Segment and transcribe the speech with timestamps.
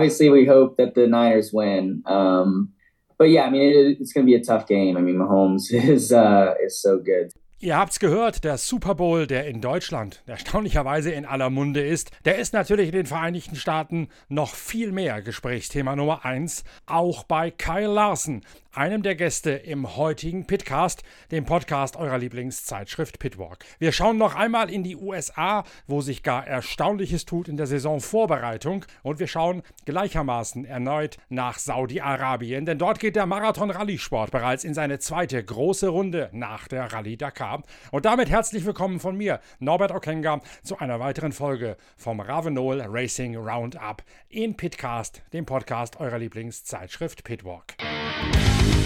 [0.00, 2.02] obviously, we hope that the Niners win.
[2.06, 2.72] Um,
[3.18, 4.96] but yeah, I mean, it, it's going to be a tough game.
[4.96, 7.32] I mean, Mahomes is uh, is so good.
[7.62, 12.38] Ihr habt's gehört, der Super Bowl, der in Deutschland erstaunlicherweise in aller Munde ist, der
[12.38, 17.92] ist natürlich in den Vereinigten Staaten noch viel mehr Gesprächsthema Nummer eins, auch bei Kyle
[17.92, 18.40] Larson,
[18.72, 23.64] einem der Gäste im heutigen Pitcast, dem Podcast eurer Lieblingszeitschrift Pitwalk.
[23.78, 28.84] Wir schauen noch einmal in die USA, wo sich gar Erstaunliches tut in der Saisonvorbereitung
[29.02, 34.98] und wir schauen gleichermaßen erneut nach Saudi-Arabien, denn dort geht der Marathon-Rallye-Sport bereits in seine
[34.98, 37.62] zweite große Runde nach der Rallye Dakar.
[37.90, 43.36] Und damit herzlich willkommen von mir, Norbert Okenga, zu einer weiteren Folge vom Ravenol Racing
[43.36, 47.74] Roundup in Pitcast, dem Podcast eurer Lieblingszeitschrift Pitwalk.
[48.20, 48.79] Bye.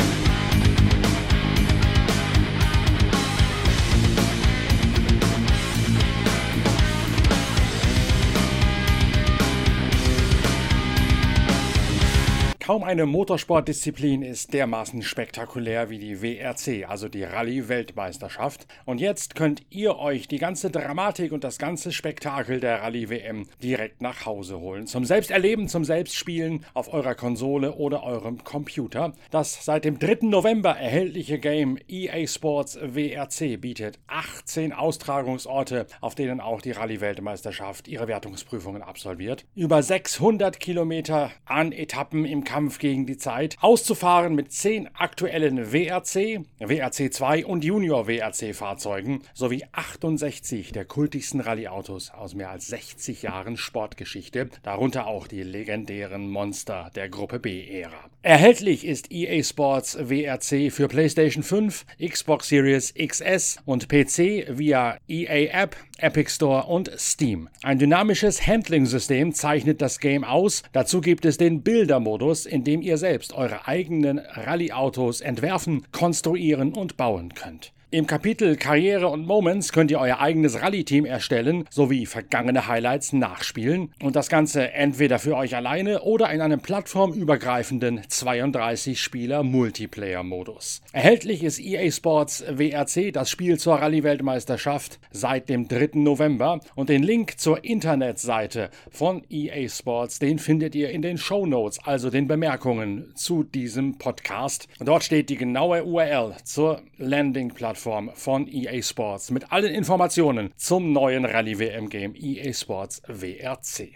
[12.65, 18.67] Kaum eine Motorsportdisziplin ist dermaßen spektakulär wie die WRC, also die Rallye-Weltmeisterschaft.
[18.87, 24.01] Und jetzt könnt ihr euch die ganze Dramatik und das ganze Spektakel der Rallye-WM direkt
[24.01, 24.87] nach Hause holen.
[24.87, 29.13] Zum Selbsterleben, zum Selbstspielen auf eurer Konsole oder eurem Computer.
[29.31, 30.21] Das seit dem 3.
[30.23, 38.09] November erhältliche Game EA Sports WRC bietet 18 Austragungsorte, auf denen auch die Rallye-Weltmeisterschaft ihre
[38.09, 39.45] Wertungsprüfungen absolviert.
[39.55, 46.45] Über 600 Kilometer an Etappen im Kampf gegen die Zeit, auszufahren mit zehn aktuellen WRC,
[46.61, 53.23] WRC 2 und Junior WRC Fahrzeugen sowie 68 der kultigsten Rallye-Autos aus mehr als 60
[53.23, 58.11] Jahren Sportgeschichte, darunter auch die legendären Monster der Gruppe B-Ära.
[58.23, 65.63] Erhältlich ist EA Sports WRC für PlayStation 5, Xbox Series XS und PC via EA
[65.63, 67.49] App, Epic Store und Steam.
[67.63, 70.63] Ein dynamisches Handling-System zeichnet das Game aus.
[70.73, 76.97] Dazu gibt es den Bildermodus, in dem ihr selbst eure eigenen Rallye-Autos entwerfen, konstruieren und
[76.97, 77.74] bauen könnt.
[77.95, 83.93] Im Kapitel Karriere und Moments könnt ihr euer eigenes Rallye-Team erstellen sowie vergangene Highlights nachspielen
[84.03, 90.83] und das Ganze entweder für euch alleine oder in einem plattformübergreifenden 32-Spieler-Multiplayer-Modus.
[90.91, 95.91] Erhältlich ist EA Sports WRC, das Spiel zur Rallye-Weltmeisterschaft, seit dem 3.
[95.93, 101.47] November und den Link zur Internetseite von EA Sports, den findet ihr in den Show
[101.47, 104.67] Notes, also den Bemerkungen zu diesem Podcast.
[104.81, 110.93] Dort steht die genaue URL zur Landing-Plattform Plattform von EA Sports mit allen Informationen zum
[110.93, 113.93] neuen Rallye WM Game EA Sports WRC.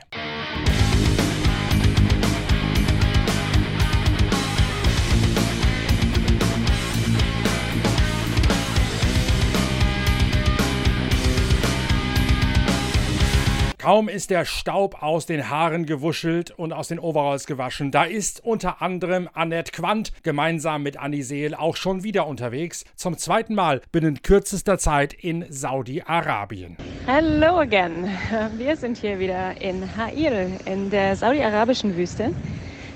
[13.89, 18.45] Kaum ist der Staub aus den Haaren gewuschelt und aus den Overalls gewaschen, da ist
[18.45, 23.81] unter anderem Annette Quandt gemeinsam mit Annie Seel auch schon wieder unterwegs, zum zweiten Mal
[23.91, 26.77] binnen kürzester Zeit in Saudi-Arabien.
[27.07, 28.11] Hello again.
[28.59, 32.35] Wir sind hier wieder in Ha'il in der saudi-arabischen Wüste.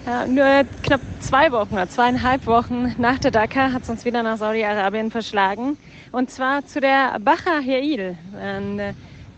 [0.04, 4.22] Ja, nur knapp zwei Wochen oder zweieinhalb Wochen nach der Dakar hat es uns wieder
[4.22, 5.78] nach Saudi-Arabien verschlagen.
[6.10, 8.14] Und zwar zu der Bacha Ha'il.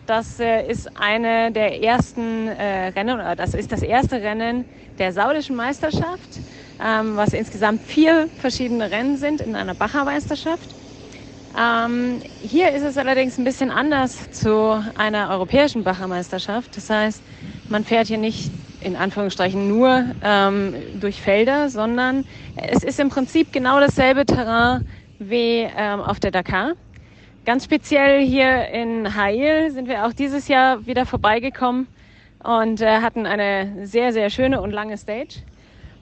[0.05, 4.65] Das äh, ist eine der ersten äh, Rennen, oder das ist das erste Rennen
[4.99, 6.41] der saudischen Meisterschaft,
[6.79, 10.75] ähm, was insgesamt vier verschiedene Rennen sind in einer Bacher-Meisterschaft.
[11.57, 16.77] Ähm, hier ist es allerdings ein bisschen anders zu einer europäischen Bacher-Meisterschaft.
[16.77, 17.23] Das heißt,
[17.67, 18.51] man fährt hier nicht
[18.81, 25.67] in Anführungsstrichen nur ähm, durch Felder, sondern es ist im Prinzip genau dasselbe Terrain wie
[25.75, 26.73] ähm, auf der Dakar.
[27.45, 31.85] Ganz speziell hier in Hail sind wir auch dieses Jahr wieder vorbeigekommen
[32.43, 35.43] und äh, hatten eine sehr, sehr schöne und lange Stage.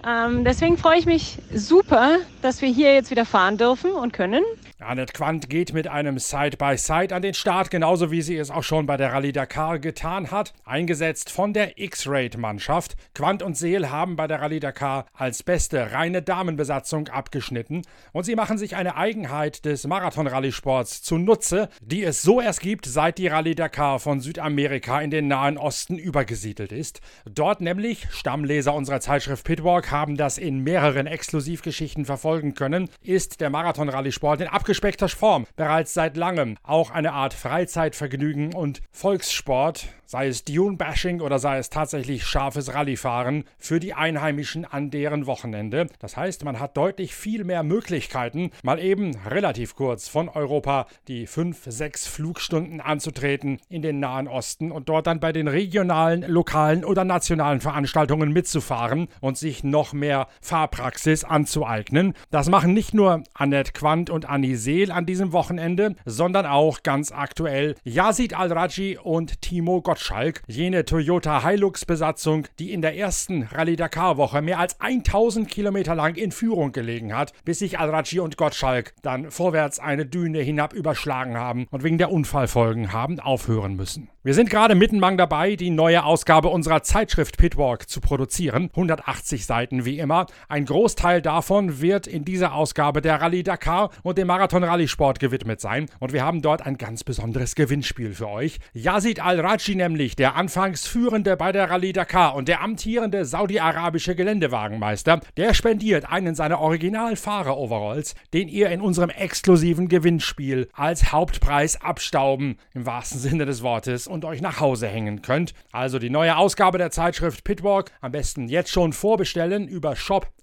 [0.08, 4.42] Ähm, deswegen freue ich mich super, dass wir hier jetzt wieder fahren dürfen und können.
[4.86, 8.64] Annette Quandt geht mit einem Side-by-Side -Side an den Start, genauso wie sie es auch
[8.64, 12.96] schon bei der Rallye Dakar getan hat, eingesetzt von der X-Raid-Mannschaft.
[13.16, 18.36] Quandt und Seel haben bei der Rallye Dakar als beste reine Damenbesatzung abgeschnitten und sie
[18.36, 23.56] machen sich eine Eigenheit des Marathon-Rallye-Sports zunutze, die es so erst gibt, seit die Rallye
[23.56, 27.02] Dakar von Südamerika in den Nahen Osten übergesiedelt ist.
[27.26, 33.50] Dort nämlich, Stammleser unserer Zeitschrift Pitwalk haben das in mehreren Exklusivgeschichten verfolgen können, ist der
[33.50, 36.58] Marathon-Rallye-Sport in abgeschnitten abgespeckter Form bereits seit langem.
[36.64, 43.46] Auch eine Art Freizeitvergnügen und Volkssport, sei es Dune-Bashing oder sei es tatsächlich scharfes Rallyefahren
[43.58, 45.88] für die Einheimischen an deren Wochenende.
[45.98, 51.26] Das heißt, man hat deutlich viel mehr Möglichkeiten, mal eben relativ kurz von Europa die
[51.26, 56.86] fünf, sechs Flugstunden anzutreten in den Nahen Osten und dort dann bei den regionalen, lokalen
[56.86, 62.14] oder nationalen Veranstaltungen mitzufahren und sich noch mehr Fahrpraxis anzueignen.
[62.30, 67.12] Das machen nicht nur Annette Quandt und Annie Seel an diesem Wochenende, sondern auch ganz
[67.12, 70.03] aktuell Yazid Al-Raji und Timo Gottschalk,
[70.48, 76.32] jene Toyota Hilux-Besatzung, die in der ersten Rallye Dakar-Woche mehr als 1000 Kilometer lang in
[76.32, 81.68] Führung gelegen hat, bis sich Al-Raji und Gottschalk dann vorwärts eine Düne hinab überschlagen haben
[81.72, 84.10] und wegen der Unfallfolgen haben aufhören müssen.
[84.26, 88.70] Wir sind gerade mittenmang dabei, die neue Ausgabe unserer Zeitschrift Pitwalk zu produzieren.
[88.74, 90.28] 180 Seiten wie immer.
[90.48, 95.60] Ein Großteil davon wird in dieser Ausgabe der Rallye Dakar und dem Marathon Rallye-Sport gewidmet
[95.60, 95.88] sein.
[96.00, 98.60] Und wir haben dort ein ganz besonderes Gewinnspiel für euch.
[98.74, 105.20] Yazid Al-Raji nämlich, der anfangs Führende bei der Rallye Dakar und der amtierende saudi-arabische Geländewagenmeister,
[105.38, 112.86] der spendiert einen seiner Original-Fahrer-Overalls, den ihr in unserem exklusiven Gewinnspiel als Hauptpreis abstauben, im
[112.86, 115.54] wahrsten Sinne des Wortes, und euch nach Hause hängen könnt.
[115.72, 119.96] Also die neue Ausgabe der Zeitschrift Pitwalk am besten jetzt schon vorbestellen über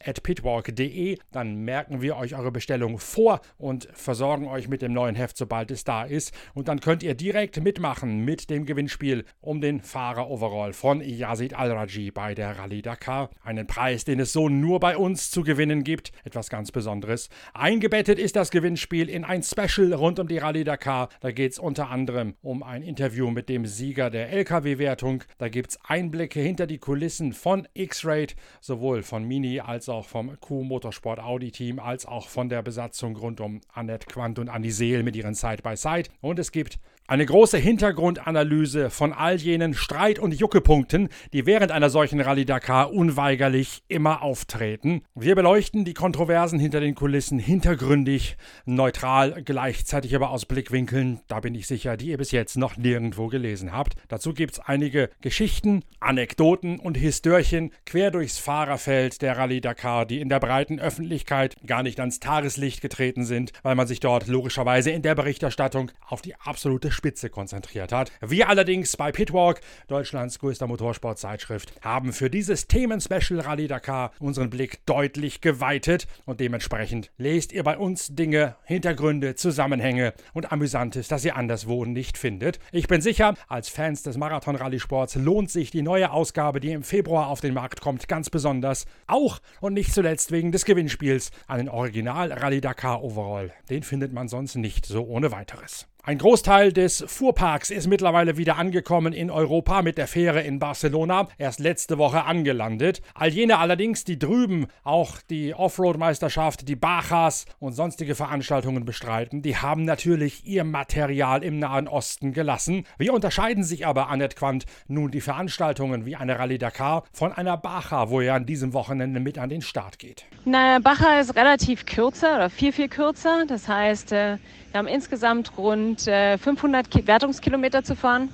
[0.04, 1.18] shop.pitwalk.de.
[1.30, 5.70] Dann merken wir euch eure Bestellung vor und versorgen euch mit dem neuen Heft, sobald
[5.70, 6.32] es da ist.
[6.54, 12.10] Und dann könnt ihr direkt mitmachen mit dem Gewinnspiel um den Fahrer-Overall von Yazid Al-Raji
[12.10, 13.30] bei der Rallye Dakar.
[13.42, 16.12] Einen Preis, den es so nur bei uns zu gewinnen gibt.
[16.24, 17.28] Etwas ganz Besonderes.
[17.54, 21.08] Eingebettet ist das Gewinnspiel in ein Special rund um die Rallye Dakar.
[21.20, 25.24] Da geht es unter anderem um ein Interview mit dem Sieger der LKW-Wertung.
[25.38, 30.38] Da gibt es Einblicke hinter die Kulissen von X-Rate, sowohl von Mini als auch vom
[30.40, 35.16] Q-Motorsport Audi-Team, als auch von der Besatzung rund um Annette Quandt und Andi Seel mit
[35.16, 36.08] ihren Side-by-Side.
[36.08, 36.10] -Side.
[36.20, 36.78] Und es gibt
[37.10, 42.92] eine große Hintergrundanalyse von all jenen Streit- und Juckepunkten, die während einer solchen Rallye Dakar
[42.92, 45.02] unweigerlich immer auftreten.
[45.16, 51.56] Wir beleuchten die Kontroversen hinter den Kulissen hintergründig, neutral, gleichzeitig aber aus Blickwinkeln, da bin
[51.56, 53.94] ich sicher, die ihr bis jetzt noch nirgendwo gelesen habt.
[54.06, 60.20] Dazu gibt es einige Geschichten, Anekdoten und Histörchen quer durchs Fahrerfeld der Rallye Dakar, die
[60.20, 64.92] in der breiten Öffentlichkeit gar nicht ans Tageslicht getreten sind, weil man sich dort logischerweise
[64.92, 68.12] in der Berichterstattung auf die absolute Spitze konzentriert hat.
[68.20, 74.84] Wir allerdings bei Pitwalk, Deutschlands größter Motorsportzeitschrift, haben für dieses Themen-Special Rallye Dakar unseren Blick
[74.84, 81.36] deutlich geweitet und dementsprechend lest ihr bei uns Dinge, Hintergründe, Zusammenhänge und Amüsantes, das ihr
[81.36, 82.58] anderswo nicht findet.
[82.70, 87.28] Ich bin sicher, als Fans des Marathon-Rallye-Sports lohnt sich die neue Ausgabe, die im Februar
[87.28, 88.84] auf den Markt kommt, ganz besonders.
[89.06, 93.52] Auch und nicht zuletzt wegen des Gewinnspiels einen Original Rallye Dakar Overall.
[93.70, 95.89] Den findet man sonst nicht so ohne weiteres.
[96.02, 101.28] Ein Großteil des Fuhrparks ist mittlerweile wieder angekommen in Europa mit der Fähre in Barcelona,
[101.36, 103.02] erst letzte Woche angelandet.
[103.12, 109.58] All jene allerdings, die drüben auch die Offroad-Meisterschaft, die Bachas und sonstige Veranstaltungen bestreiten, die
[109.58, 112.86] haben natürlich ihr Material im Nahen Osten gelassen.
[112.96, 117.58] Wie unterscheiden sich aber, Annette Quandt, nun die Veranstaltungen wie eine Rallye Dakar von einer
[117.58, 120.24] Bacha, wo er an diesem Wochenende mit an den Start geht?
[120.46, 123.44] Na, Bacha ist relativ kürzer oder viel, viel kürzer.
[123.46, 124.38] Das heißt, äh
[124.72, 128.28] wir haben insgesamt rund äh, 500 Wertungskilometer zu fahren,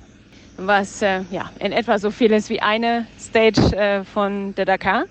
[0.57, 5.05] was äh, ja, in etwa so viel ist wie eine Stage äh, von der Dakar.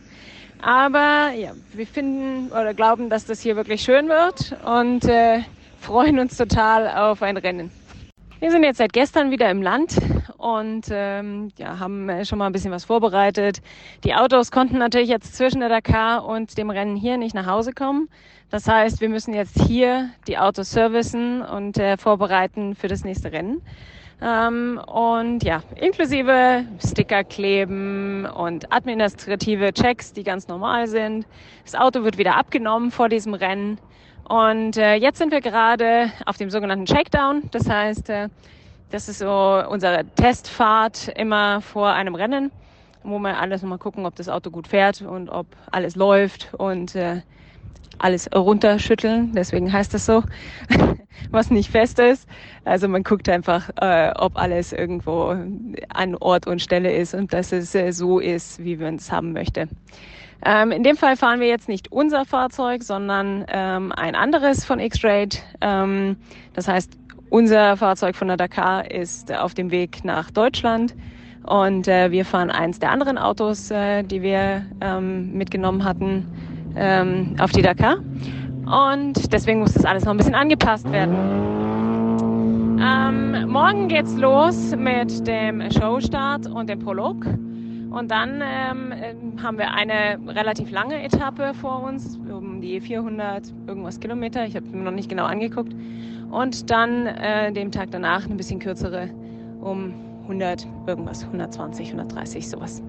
[0.62, 5.42] Aber ja, wir finden oder glauben, dass das hier wirklich schön wird und äh,
[5.80, 7.70] freuen uns total auf ein Rennen.
[8.38, 9.96] Wir sind jetzt seit gestern wieder im Land
[10.36, 13.62] und ähm, ja, haben äh, schon mal ein bisschen was vorbereitet.
[14.04, 17.72] Die Autos konnten natürlich jetzt zwischen der Dakar und dem Rennen hier nicht nach Hause
[17.72, 18.08] kommen.
[18.56, 23.30] Das heißt, wir müssen jetzt hier die Autos servicen und äh, vorbereiten für das nächste
[23.30, 23.60] Rennen.
[24.22, 31.26] Ähm, und ja, inklusive Sticker kleben und administrative Checks, die ganz normal sind.
[31.64, 33.78] Das Auto wird wieder abgenommen vor diesem Rennen.
[34.26, 37.42] Und äh, jetzt sind wir gerade auf dem sogenannten Shakedown.
[37.50, 38.30] Das heißt, äh,
[38.90, 42.50] das ist so unsere Testfahrt immer vor einem Rennen,
[43.02, 46.94] wo wir alles nochmal gucken, ob das Auto gut fährt und ob alles läuft und
[46.94, 47.20] äh,
[47.98, 50.22] alles runterschütteln, deswegen heißt das so,
[51.30, 52.28] was nicht fest ist.
[52.64, 55.34] Also man guckt einfach, äh, ob alles irgendwo
[55.88, 59.32] an Ort und Stelle ist und dass es äh, so ist, wie man es haben
[59.32, 59.68] möchte.
[60.44, 64.78] Ähm, in dem Fall fahren wir jetzt nicht unser Fahrzeug, sondern ähm, ein anderes von
[64.78, 65.38] X-Rate.
[65.62, 66.16] Ähm,
[66.52, 66.92] das heißt,
[67.30, 70.94] unser Fahrzeug von der Dakar ist auf dem Weg nach Deutschland
[71.44, 77.34] und äh, wir fahren eins der anderen Autos, äh, die wir ähm, mitgenommen hatten ähm,
[77.38, 77.96] auf die Dakar.
[78.66, 81.14] Und deswegen muss das alles noch ein bisschen angepasst werden.
[82.80, 87.24] Ähm, morgen geht's los mit dem Showstart und dem Prolog.
[87.90, 88.92] Und dann ähm,
[89.42, 94.44] haben wir eine relativ lange Etappe vor uns, um die 400 irgendwas Kilometer.
[94.44, 95.74] Ich habe mir noch nicht genau angeguckt.
[96.30, 99.08] Und dann äh, dem Tag danach ein bisschen kürzere,
[99.60, 102.82] um 100 irgendwas, 120, 130 sowas.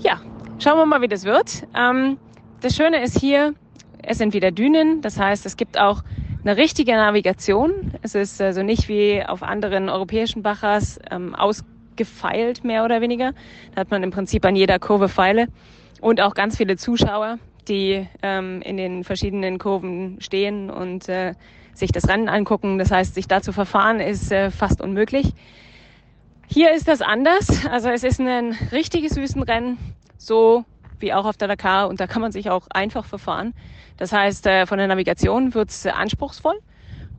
[0.00, 0.20] Ja,
[0.58, 1.66] schauen wir mal, wie das wird.
[1.74, 2.18] Ähm,
[2.60, 3.54] das Schöne ist hier,
[4.02, 5.02] es sind wieder Dünen.
[5.02, 6.02] Das heißt, es gibt auch
[6.42, 7.92] eine richtige Navigation.
[8.02, 13.32] Es ist also nicht wie auf anderen europäischen Bachers ähm, ausgefeilt, mehr oder weniger.
[13.74, 15.48] Da hat man im Prinzip an jeder Kurve Pfeile
[16.00, 21.34] und auch ganz viele Zuschauer, die ähm, in den verschiedenen Kurven stehen und äh,
[21.74, 22.78] sich das Rennen angucken.
[22.78, 25.32] Das heißt, sich da zu verfahren ist äh, fast unmöglich.
[26.48, 27.66] Hier ist das anders.
[27.70, 29.78] Also es ist ein richtiges Wüstenrennen,
[30.16, 30.64] so
[31.00, 31.88] wie auch auf der Dakar.
[31.88, 33.54] Und da kann man sich auch einfach verfahren.
[33.96, 36.58] Das heißt, äh, von der Navigation wird's äh, anspruchsvoll.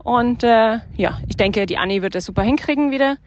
[0.03, 3.17] Und äh, ja, ich denke, die Anni wird das super hinkriegen wieder.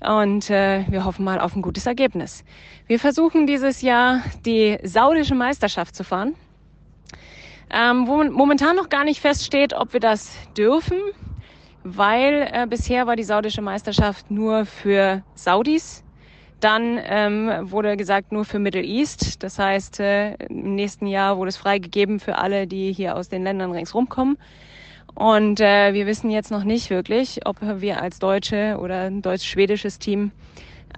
[0.00, 2.44] Und äh, wir hoffen mal auf ein gutes Ergebnis.
[2.86, 6.34] Wir versuchen dieses Jahr die saudische Meisterschaft zu fahren,
[7.70, 10.98] ähm, wo momentan noch gar nicht feststeht, ob wir das dürfen,
[11.82, 16.04] weil äh, bisher war die saudische Meisterschaft nur für Saudis
[16.60, 19.42] dann ähm, wurde gesagt, nur für Middle East.
[19.42, 23.44] Das heißt, äh, im nächsten Jahr wurde es freigegeben für alle, die hier aus den
[23.44, 24.38] Ländern ringsrum kommen.
[25.14, 29.98] Und äh, wir wissen jetzt noch nicht wirklich, ob wir als Deutsche oder ein deutsch-schwedisches
[29.98, 30.32] Team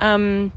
[0.00, 0.52] ähm,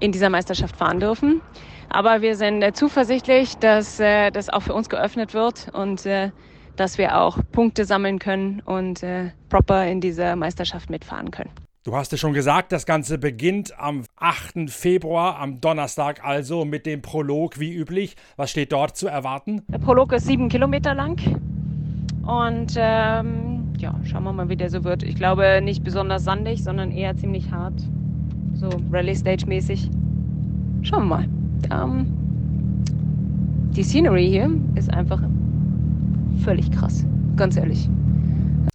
[0.00, 1.40] in dieser Meisterschaft fahren dürfen.
[1.88, 6.30] Aber wir sind äh, zuversichtlich, dass äh, das auch für uns geöffnet wird und äh,
[6.76, 11.65] dass wir auch Punkte sammeln können und äh, proper in dieser Meisterschaft mitfahren können.
[11.86, 14.68] Du hast es schon gesagt, das Ganze beginnt am 8.
[14.68, 18.16] Februar, am Donnerstag also, mit dem Prolog wie üblich.
[18.34, 19.62] Was steht dort zu erwarten?
[19.68, 21.16] Der Prolog ist sieben Kilometer lang.
[22.26, 25.04] Und ähm, ja, schauen wir mal, wie der so wird.
[25.04, 27.80] Ich glaube nicht besonders sandig, sondern eher ziemlich hart.
[28.54, 29.88] So Rallye-Stage-mäßig.
[30.82, 31.28] Schauen wir mal.
[31.70, 32.12] Ähm,
[33.76, 35.22] die Scenery hier ist einfach
[36.42, 37.06] völlig krass.
[37.36, 37.88] Ganz ehrlich.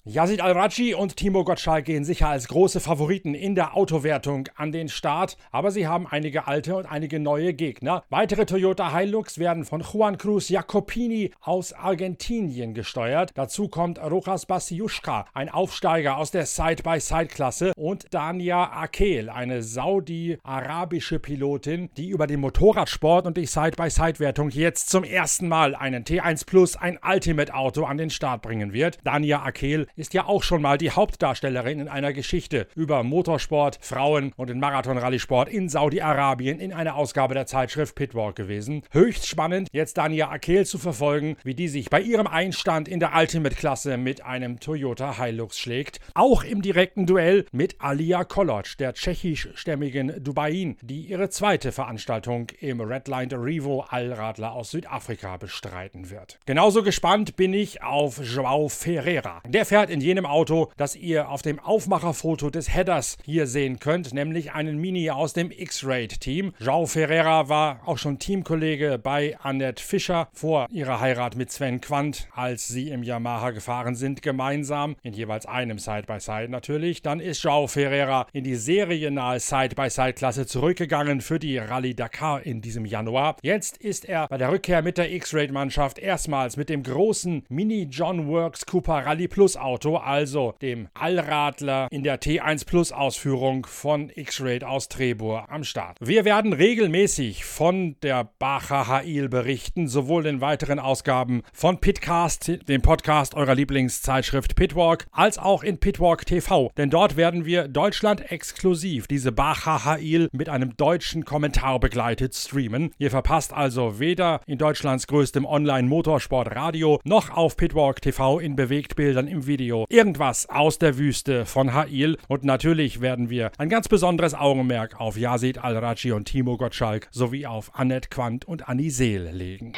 [0.04, 4.90] Yazid Al-Raji und Timo Gottschalk gehen sicher als große Favoriten in der Autowertung an den
[4.90, 8.04] Start, aber sie haben einige alte und einige neue Gegner.
[8.10, 13.30] Weitere Toyota Hilux werden von Juan Cruz Jacopini aus Argentinien gesteuert.
[13.36, 21.92] Dazu kommt Rojas Basiushka, ein Aufsteiger aus der Side-by-Side-Klasse und Dania Akel, eine saudi-arabische Pilotin,
[21.96, 26.98] die über den Motorradsport und die Side-by-Side-Wertung jetzt zum ersten Mal einen T1 Plus, ein
[27.08, 28.98] Ultimate-Auto an den Start bringen wird.
[29.04, 34.34] Dania Akel ist ja auch schon mal die Hauptdarstellerin in einer Geschichte über Motorsport, Frauen
[34.36, 38.82] und den Marathon-Rallye-Sport in Saudi-Arabien in einer Ausgabe der Zeitschrift Pitwalk gewesen.
[38.90, 43.16] Höchst spannend, jetzt Dania Akel zu verfolgen, wie die sich bei ihrem Einstand in der
[43.16, 46.00] Ultimate-Klasse mit einem Toyota Hilux schlägt.
[46.16, 52.82] Auch im direkten Duell mit Alia Koloc, der tschechischstämmigen Dubain, die ihre zweite Veranstaltung im
[52.82, 56.40] Redlined Revo Allradler aus Südafrika bestreiten wird.
[56.48, 59.42] Genauso gespannt bin ich auf Joao Ferreira.
[59.48, 64.14] Der fährt in jenem Auto, das ihr auf dem Aufmacherfoto des Headers hier sehen könnt,
[64.14, 66.54] nämlich einen Mini aus dem X-Raid-Team.
[66.60, 72.28] João Ferreira war auch schon Teamkollege bei Annette Fischer vor ihrer Heirat mit Sven Quandt,
[72.34, 77.02] als sie im Yamaha gefahren sind, gemeinsam, in jeweils einem Side-by-Side -Side natürlich.
[77.02, 82.86] Dann ist João Ferreira in die seriennahe Side-by-Side-Klasse zurückgegangen für die Rallye Dakar in diesem
[82.86, 83.38] Januar.
[83.42, 88.28] Jetzt ist er bei der Rückkehr mit der X-Raid-Mannschaft erstmals mit dem großen Mini John
[88.28, 94.66] Works Cooper Rallye Plus Auto, also dem Allradler in der T1 Plus Ausführung von X-Raid
[94.66, 95.98] aus Trebur am Start.
[96.02, 102.82] Wir werden regelmäßig von der Bacher Hail berichten, sowohl in weiteren Ausgaben von Pitcast, dem
[102.82, 109.08] Podcast eurer Lieblingszeitschrift Pitwalk, als auch in Pitwalk TV, denn dort werden wir Deutschland exklusiv
[109.08, 112.92] diese Bacher Hail mit einem deutschen Kommentar begleitet streamen.
[112.98, 119.48] Ihr verpasst also weder in Deutschlands größtem Online-Motorsport-Radio noch auf Pitwalk TV in Bewegtbildern im
[119.48, 122.18] Video irgendwas aus der Wüste von Hail.
[122.28, 127.46] Und natürlich werden wir ein ganz besonderes Augenmerk auf Yazid Al-Raji und Timo Gottschalk sowie
[127.46, 129.74] auf Annette Quandt und Annie Seel legen.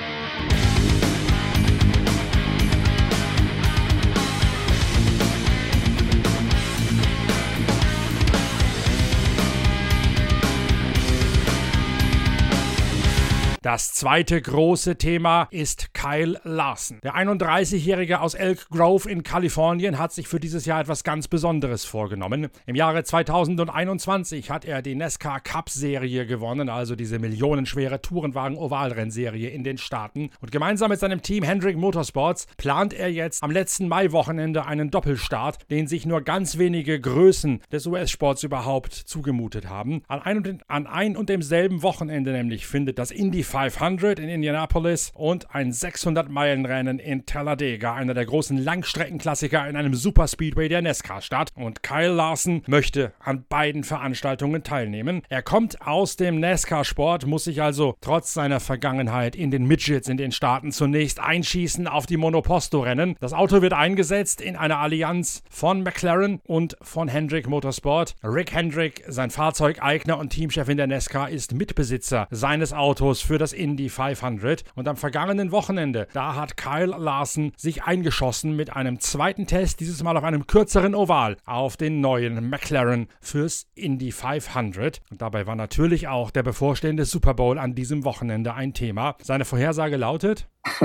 [13.63, 16.99] Das zweite große Thema ist Kyle Larson.
[17.01, 21.85] Der 31-Jährige aus Elk Grove in Kalifornien hat sich für dieses Jahr etwas ganz Besonderes
[21.85, 22.49] vorgenommen.
[22.65, 29.63] Im Jahre 2021 hat er die NASCAR Cup Serie gewonnen, also diese millionenschwere Tourenwagen-Ovalrennserie in
[29.63, 30.31] den Staaten.
[30.41, 35.71] Und gemeinsam mit seinem Team Hendrick Motorsports plant er jetzt am letzten Mai-Wochenende einen Doppelstart,
[35.71, 40.03] den sich nur ganz wenige Größen des US-Sports überhaupt zugemutet haben.
[40.09, 45.11] An ein, und, an ein und demselben Wochenende nämlich findet das Indy 500 in Indianapolis
[45.13, 51.51] und ein 600-Meilen-Rennen in Talladega, einer der großen Langstreckenklassiker in einem Superspeedway der NASCAR statt.
[51.53, 55.21] Und Kyle Larson möchte an beiden Veranstaltungen teilnehmen.
[55.29, 60.17] Er kommt aus dem NASCAR-Sport, muss sich also trotz seiner Vergangenheit in den Midgets in
[60.17, 63.17] den Staaten zunächst einschießen auf die Monoposto-Rennen.
[63.19, 68.15] Das Auto wird eingesetzt in einer Allianz von McLaren und von Hendrick Motorsport.
[68.23, 73.51] Rick Hendrick, sein Fahrzeugeigner und Teamchef in der NASCAR, ist Mitbesitzer seines Autos für das
[73.51, 74.63] Indy 500.
[74.75, 80.01] Und am vergangenen Wochenende, da hat Kyle Larson sich eingeschossen mit einem zweiten Test, dieses
[80.01, 85.01] Mal auf einem kürzeren Oval, auf den neuen McLaren fürs Indy 500.
[85.11, 89.17] Und dabei war natürlich auch der bevorstehende Super Bowl an diesem Wochenende ein Thema.
[89.21, 90.47] Seine Vorhersage lautet: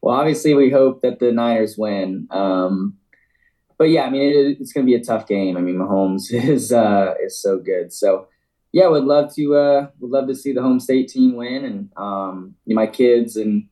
[0.00, 2.26] Well, obviously we hope that the Niners win.
[2.30, 2.98] Um,
[3.76, 5.58] but yeah, I mean it, it's going to be a tough game.
[5.58, 7.92] I mean Mahomes is uh, is so good.
[7.92, 8.28] So
[8.72, 11.90] yeah, would love to uh, would love to see the home state team win, and
[11.96, 13.68] um, you know, my kids and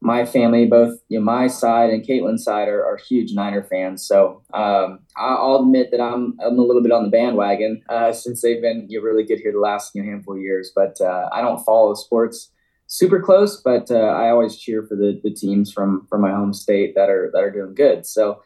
[0.00, 4.06] my family, both you know, my side and Caitlin's side, are, are huge Niner fans.
[4.06, 8.42] So um, I'll admit that I'm I'm a little bit on the bandwagon uh, since
[8.42, 10.70] they've been you know, really good here the last you know, handful of years.
[10.74, 12.52] But uh, I don't follow sports
[12.86, 16.52] super close, but uh, I always cheer for the, the teams from from my home
[16.52, 18.06] state that are that are doing good.
[18.06, 18.42] So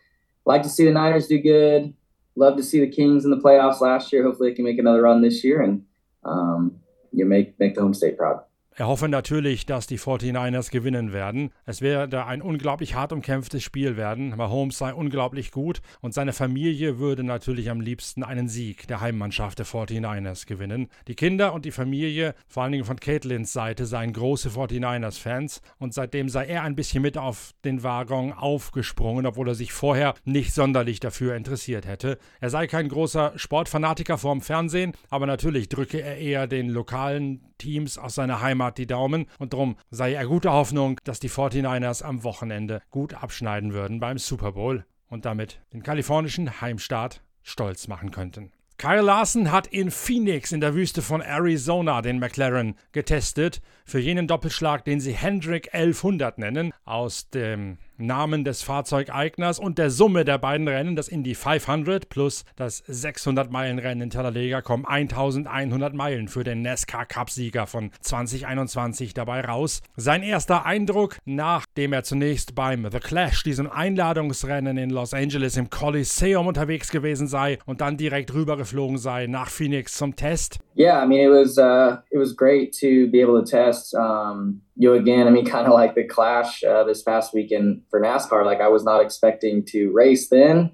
[0.47, 1.93] like to see the Niners do good.
[2.35, 4.23] Love to see the Kings in the playoffs last year.
[4.23, 5.83] Hopefully, they can make another run this year and
[6.25, 6.81] um,
[7.13, 8.41] you make make the home state proud.
[8.79, 11.51] Er hoffe natürlich, dass die 49ers gewinnen werden.
[11.67, 14.37] Es werde ein unglaublich hart umkämpftes Spiel werden.
[14.37, 19.59] Mahomes sei unglaublich gut und seine Familie würde natürlich am liebsten einen Sieg der Heimmannschaft
[19.59, 20.91] der 49ers gewinnen.
[21.09, 25.93] Die Kinder und die Familie, vor allen Dingen von Caitlins Seite, seien große 49ers-Fans und
[25.93, 30.55] seitdem sei er ein bisschen mit auf den Waggon aufgesprungen, obwohl er sich vorher nicht
[30.55, 32.17] sonderlich dafür interessiert hätte.
[32.41, 37.99] Er sei kein großer Sportfanatiker vorm Fernsehen, aber natürlich drücke er eher den lokalen Teams
[37.99, 42.25] aus seiner Heimat die Daumen und darum sei er guter Hoffnung, dass die 49ers am
[42.25, 48.53] Wochenende gut abschneiden würden beim Super Bowl und damit den kalifornischen Heimstaat stolz machen könnten.
[48.79, 54.29] Kyle Larson hat in Phoenix in der Wüste von Arizona den McLaren getestet für jenen
[54.29, 60.39] Doppelschlag, den sie Hendrick 1100 nennen, aus dem Namen des Fahrzeugeigners und der Summe der
[60.39, 66.63] beiden Rennen, das Indy 500 plus das 600-Meilen-Rennen in Talladega, kommen 1100 Meilen für den
[66.63, 69.83] NASCAR Cup-Sieger von 2021 dabei raus.
[69.97, 75.71] Sein erster Eindruck, nachdem er zunächst beim The Clash, diesem Einladungsrennen in Los Angeles im
[75.71, 80.59] Coliseum unterwegs gewesen sei und dann direkt rübergeflogen sei nach Phoenix zum Test.
[80.79, 83.95] Yeah, I mean it was uh, it was great to be able to test.
[83.95, 88.01] Um you again, I mean, kind of like the clash uh, this past weekend for
[88.01, 88.47] NASCAR.
[88.47, 90.71] Like, I was not expecting to race then,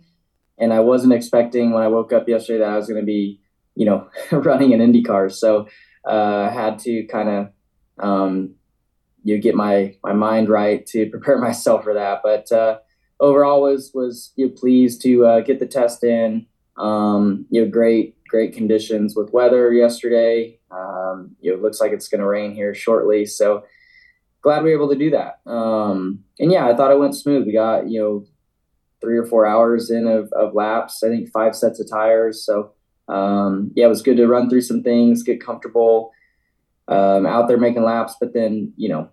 [0.59, 3.40] and I wasn't expecting when I woke up yesterday that I was going to be,
[3.77, 5.33] you know, running an IndyCar.
[5.33, 5.69] So,
[6.07, 7.49] uh, had to kind of,
[7.99, 8.55] um,
[9.23, 12.21] you know, get my my mind right to prepare myself for that.
[12.23, 12.79] But uh,
[13.21, 16.47] overall, was was you know, pleased to uh, get the test in.
[16.77, 20.59] Um, you know, great great conditions with weather yesterday.
[20.73, 23.62] Um, it looks like it's going to rain here shortly, so
[24.42, 25.38] glad we were able to do that.
[25.47, 27.47] Um, and yeah, I thought it went smooth.
[27.47, 28.27] We got, you know,
[29.01, 32.44] three or four hours in of, of laps, I think five sets of tires.
[32.44, 32.73] So,
[33.07, 36.11] um, yeah, it was good to run through some things, get comfortable
[36.88, 39.11] um, out there making laps, but then, you know,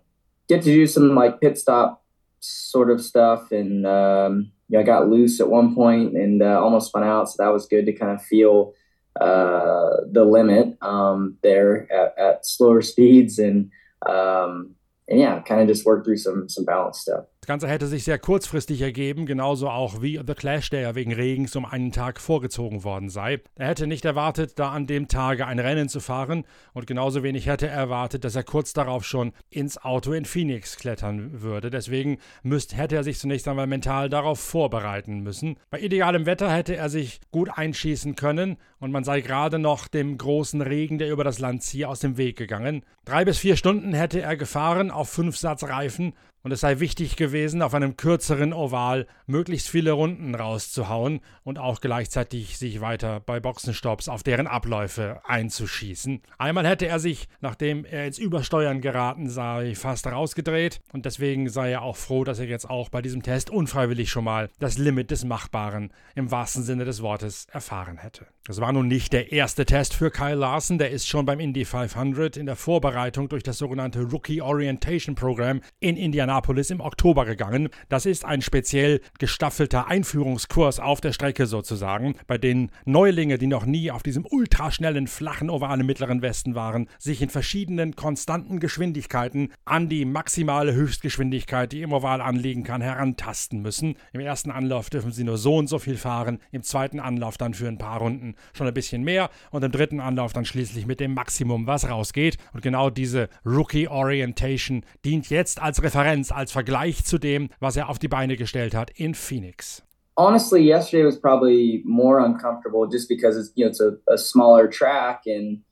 [0.48, 2.02] get to do some like pit stop
[2.40, 3.52] sort of stuff.
[3.52, 7.30] And, um, you know, I got loose at one point and uh, almost spun out.
[7.30, 8.72] So that was good to kind of feel
[9.20, 13.38] uh, the limit um, there at, at slower speeds.
[13.38, 13.70] And,
[14.08, 14.74] um,
[15.08, 17.24] and yeah, kind of just work through some some balance stuff.
[17.42, 21.12] Das Ganze hätte sich sehr kurzfristig ergeben, genauso auch wie The Clash, der ja wegen
[21.12, 23.40] Regens um einen Tag vorgezogen worden sei.
[23.56, 27.46] Er hätte nicht erwartet, da an dem Tage ein Rennen zu fahren und genauso wenig
[27.46, 31.70] hätte er erwartet, dass er kurz darauf schon ins Auto in Phoenix klettern würde.
[31.70, 35.56] Deswegen müsst, hätte er sich zunächst einmal mental darauf vorbereiten müssen.
[35.68, 40.16] Bei idealem Wetter hätte er sich gut einschießen können und man sei gerade noch dem
[40.16, 42.84] großen Regen, der über das Land ziehe, aus dem Weg gegangen.
[43.04, 47.16] Drei bis vier Stunden hätte er gefahren auf fünf Satz Reifen und es sei wichtig
[47.16, 53.40] gewesen, auf einem kürzeren Oval möglichst viele Runden rauszuhauen und auch gleichzeitig sich weiter bei
[53.40, 56.22] Boxenstopps auf deren Abläufe einzuschießen.
[56.38, 61.70] Einmal hätte er sich, nachdem er ins Übersteuern geraten sei, fast rausgedreht und deswegen sei
[61.72, 65.10] er auch froh, dass er jetzt auch bei diesem Test unfreiwillig schon mal das Limit
[65.10, 68.26] des Machbaren im wahrsten Sinne des Wortes erfahren hätte.
[68.44, 71.64] Das war nun nicht der erste Test für Kyle Larson, der ist schon beim Indy
[71.64, 76.31] 500 in der Vorbereitung durch das sogenannte Rookie Orientation Program in Indianapolis
[76.70, 77.68] im Oktober gegangen.
[77.88, 83.66] Das ist ein speziell gestaffelter Einführungskurs auf der Strecke sozusagen, bei dem Neulinge, die noch
[83.66, 89.52] nie auf diesem ultraschnellen, flachen Oval im Mittleren Westen waren, sich in verschiedenen konstanten Geschwindigkeiten
[89.64, 93.96] an die maximale Höchstgeschwindigkeit, die im Oval anliegen kann, herantasten müssen.
[94.12, 97.54] Im ersten Anlauf dürfen sie nur so und so viel fahren, im zweiten Anlauf dann
[97.54, 101.00] für ein paar Runden schon ein bisschen mehr und im dritten Anlauf dann schließlich mit
[101.00, 102.38] dem Maximum, was rausgeht.
[102.52, 107.88] Und genau diese Rookie Orientation dient jetzt als Referenz, als Vergleich zu dem, was er
[107.88, 109.82] auf die Beine gestellt hat in Phoenix.
[110.16, 114.68] Honestly, yesterday was probably more uncomfortable just because it's you know it's a, a smaller
[114.68, 115.62] track and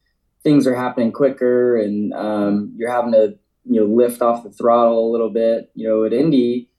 [0.43, 5.09] things are happening quicker and um, you're having to you know lift off the throttle
[5.09, 5.71] a little bit.
[5.75, 6.71] You know, at Indy,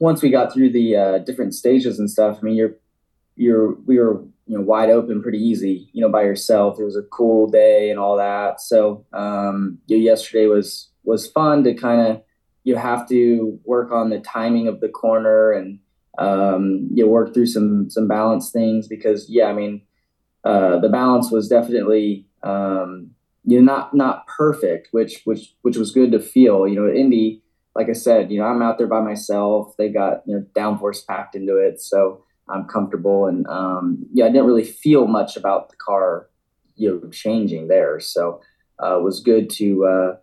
[0.00, 2.76] once we got through the uh, different stages and stuff, I mean, you're
[3.36, 6.96] you're we were you know wide open pretty easy you know by yourself it was
[6.96, 12.22] a cool day and all that so um yesterday was was fun to kind of
[12.64, 15.78] you have to work on the timing of the corner and
[16.18, 19.80] um you work through some some balance things because yeah i mean
[20.44, 23.10] uh the balance was definitely um
[23.44, 27.42] you know not not perfect which which which was good to feel you know indy
[27.74, 31.06] like i said you know i'm out there by myself they got you know downforce
[31.06, 33.26] packed into it so I'm comfortable.
[33.26, 36.28] And um, yeah, I didn't really feel much about the car,
[36.76, 38.00] you know, changing there.
[38.00, 38.40] So
[38.82, 40.16] uh, it was good to uh,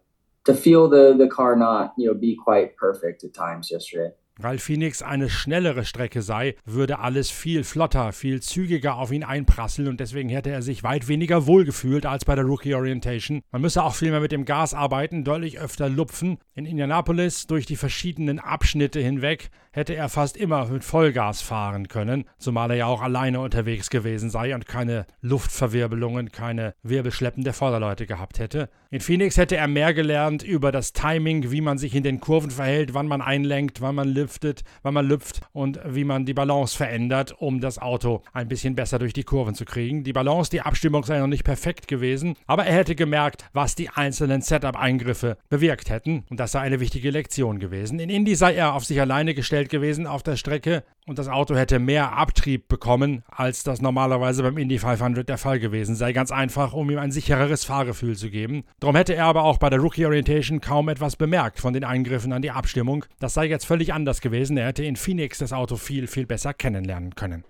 [0.48, 4.12] to feel the the car not you know be quite perfect at times yesterday.
[4.40, 9.88] Weil Phoenix eine schnellere Strecke sei, würde alles viel flotter, viel zügiger auf ihn einprasseln
[9.88, 13.42] und deswegen hätte er sich weit weniger wohlgefühlt als bei der Rookie Orientation.
[13.52, 16.38] Man müsse auch viel mehr mit dem Gas arbeiten, deutlich öfter lupfen.
[16.54, 22.26] In Indianapolis durch die verschiedenen Abschnitte hinweg hätte er fast immer mit Vollgas fahren können,
[22.40, 28.08] zumal er ja auch alleine unterwegs gewesen sei und keine Luftverwirbelungen, keine Wirbelschleppen der Vorderleute
[28.08, 28.70] gehabt hätte.
[28.90, 32.50] In Phoenix hätte er mehr gelernt über das Timing, wie man sich in den Kurven
[32.50, 36.76] verhält, wann man einlenkt, wann man lüftet, wann man lüpft und wie man die Balance
[36.76, 40.04] verändert, um das Auto ein bisschen besser durch die Kurven zu kriegen.
[40.04, 43.90] Die Balance, die Abstimmung sei noch nicht perfekt gewesen, aber er hätte gemerkt, was die
[43.90, 48.00] einzelnen Setup-Eingriffe bewirkt hätten und das sei eine wichtige Lektion gewesen.
[48.00, 51.28] In Indy sei er auf sich alleine gestellt Umfeld gewesen auf der Strecke und das
[51.28, 56.14] Auto hätte mehr Abtrieb bekommen, als das normalerweise beim Indy 500 der Fall gewesen sei.
[56.14, 58.64] Ganz einfach, um ihm ein sichereres Fahrgefühl zu geben.
[58.80, 62.34] Darum hätte er aber auch bei der Rookie Orientation kaum etwas bemerkt von den Eingriffen
[62.34, 63.06] an die Abstimmung.
[63.20, 64.58] Das sei jetzt völlig anders gewesen.
[64.58, 67.44] Er hätte in Phoenix das Auto viel, viel besser kennenlernen können.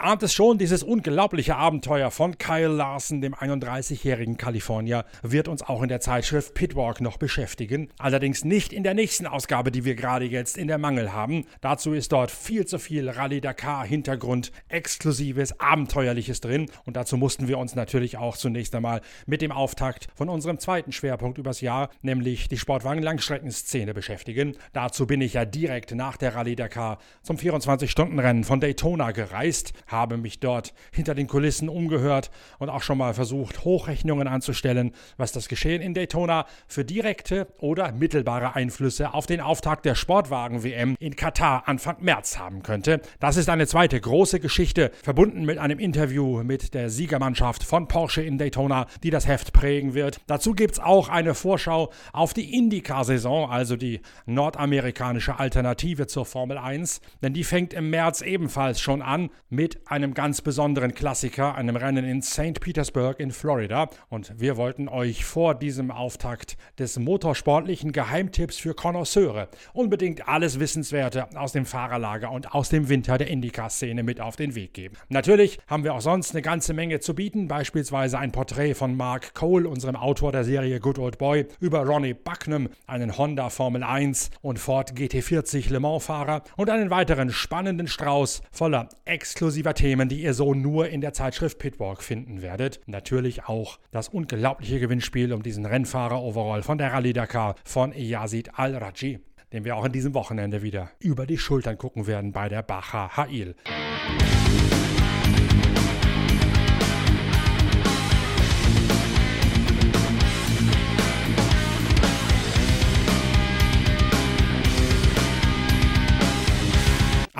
[0.00, 5.60] Ihr ahnt es schon, dieses unglaubliche Abenteuer von Kyle Larson, dem 31-jährigen Kalifornier, wird uns
[5.60, 7.90] auch in der Zeitschrift Pitwalk noch beschäftigen.
[7.98, 11.44] Allerdings nicht in der nächsten Ausgabe, die wir gerade jetzt in der Mangel haben.
[11.60, 16.70] Dazu ist dort viel zu viel Rallye Dakar Hintergrund, exklusives, abenteuerliches drin.
[16.86, 20.92] Und dazu mussten wir uns natürlich auch zunächst einmal mit dem Auftakt von unserem zweiten
[20.92, 24.56] Schwerpunkt übers Jahr, nämlich die Sportwagen-Langstreckenszene beschäftigen.
[24.72, 30.16] Dazu bin ich ja direkt nach der Rallye Dakar zum 24-Stunden-Rennen von Daytona gereist habe
[30.16, 35.48] mich dort hinter den Kulissen umgehört und auch schon mal versucht, Hochrechnungen anzustellen, was das
[35.48, 41.64] Geschehen in Daytona für direkte oder mittelbare Einflüsse auf den Auftakt der Sportwagen-WM in Katar
[41.66, 43.00] Anfang März haben könnte.
[43.18, 48.22] Das ist eine zweite große Geschichte, verbunden mit einem Interview mit der Siegermannschaft von Porsche
[48.22, 50.20] in Daytona, die das Heft prägen wird.
[50.26, 56.58] Dazu gibt es auch eine Vorschau auf die IndyCar-Saison, also die nordamerikanische Alternative zur Formel
[56.58, 61.76] 1, denn die fängt im März ebenfalls schon an mit einem ganz besonderen Klassiker, einem
[61.76, 62.60] Rennen in St.
[62.60, 63.88] Petersburg in Florida.
[64.08, 71.26] Und wir wollten euch vor diesem Auftakt des motorsportlichen Geheimtipps für Connoisseure unbedingt alles Wissenswerte
[71.36, 74.96] aus dem Fahrerlager und aus dem Winter der Indycar-Szene mit auf den Weg geben.
[75.08, 79.34] Natürlich haben wir auch sonst eine ganze Menge zu bieten, beispielsweise ein Porträt von Mark
[79.34, 84.30] Cole, unserem Autor der Serie Good Old Boy, über Ronnie Bucknam, einen Honda Formel 1
[84.42, 90.22] und Ford GT40 Le Mans-Fahrer und einen weiteren spannenden Strauß voller exklusiver exklusiver Themen, die
[90.22, 92.80] ihr so nur in der Zeitschrift Pitwalk finden werdet.
[92.86, 99.20] Natürlich auch das unglaubliche Gewinnspiel um diesen Rennfahrer-Overall von der Rallye Dakar von Yazid Al-Raji.
[99.52, 103.16] dem wir auch in diesem Wochenende wieder über die Schultern gucken werden bei der Bacha
[103.16, 103.56] Hail.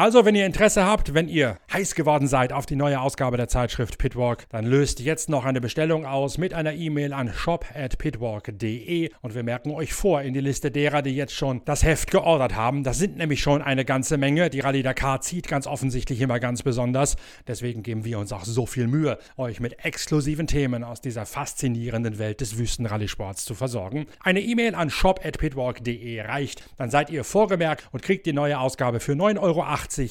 [0.01, 3.49] Also, wenn ihr Interesse habt, wenn ihr heiß geworden seid auf die neue Ausgabe der
[3.49, 9.35] Zeitschrift Pitwalk, dann löst jetzt noch eine Bestellung aus mit einer E-Mail an shop@pitwalk.de und
[9.35, 12.83] wir merken euch vor in die Liste derer, die jetzt schon das Heft geordert haben.
[12.83, 14.49] Das sind nämlich schon eine ganze Menge.
[14.49, 17.19] Die Rallye Dakar zieht ganz offensichtlich immer ganz besonders.
[17.47, 22.19] Deswegen geben wir uns auch so viel Mühe, euch mit exklusiven Themen aus dieser faszinierenden
[22.19, 24.07] Welt des Wüstenrallye-Sports zu versorgen.
[24.21, 26.65] Eine E-Mail an shop@pitwalk.de reicht.
[26.79, 29.63] Dann seid ihr vorgemerkt und kriegt die neue Ausgabe für 9,80 Euro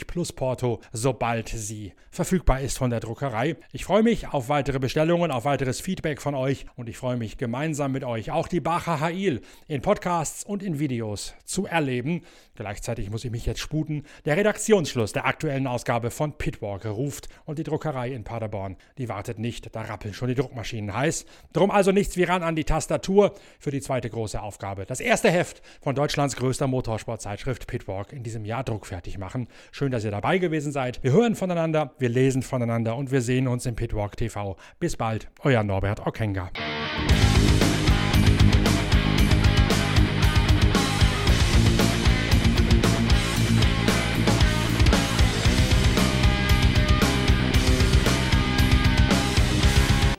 [0.08, 3.56] plus Porto, sobald sie verfügbar ist von der Druckerei.
[3.72, 7.38] Ich freue mich auf weitere Bestellungen, auf weiteres Feedback von euch und ich freue mich
[7.38, 12.24] gemeinsam mit euch auch die Bacher Hail in Podcasts und in Videos zu erleben.
[12.56, 14.04] Gleichzeitig muss ich mich jetzt sputen.
[14.26, 19.40] Der Redaktionsschluss der aktuellen Ausgabe von Pitwalker ruft und die Druckerei in Paderborn, die wartet
[19.40, 21.26] nicht, da rappeln schon die Druckmaschinen heiß.
[21.54, 24.86] Drum also nichts wie ran an die Tastatur für die zweite große Aufgabe.
[24.86, 29.48] Das erste Heft von Deutschlands größter Motorsportzeitschrift Pitwalk in diesem Jahr druckfertig machen.
[29.72, 31.02] Schön, dass ihr dabei gewesen seid.
[31.04, 34.58] Wir hören voneinander, wir lesen voneinander und wir sehen uns im Pitwalk TV.
[34.80, 36.50] Bis bald, euer Norbert Okenga.